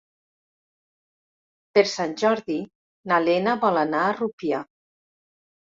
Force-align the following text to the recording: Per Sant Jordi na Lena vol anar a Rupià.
Per 1.75 1.83
Sant 1.91 2.17
Jordi 2.23 2.57
na 3.13 3.21
Lena 3.29 3.55
vol 3.69 3.81
anar 3.85 4.03
a 4.09 4.19
Rupià. 4.19 4.67